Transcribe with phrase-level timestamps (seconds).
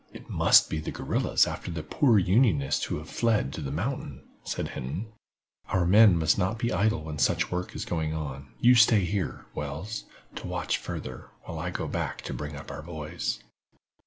[0.11, 4.23] "It must be the guerrillas after the poor Unionists who have fled to the mountain,"
[4.43, 5.13] said Hinton.
[5.69, 8.51] "Our men must not be idle when such work is going on.
[8.59, 10.05] You stay here, Wells,
[10.37, 13.43] to watch further, while I go back to bring up our boys."